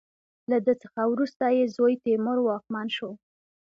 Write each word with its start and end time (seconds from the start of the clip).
له 0.49 0.57
ده 0.65 0.73
څخه 0.83 1.01
وروسته 1.13 1.43
یې 1.57 1.65
زوی 1.75 1.93
تیمور 2.05 2.37
واکمن 2.41 2.87
شو. 2.95 3.11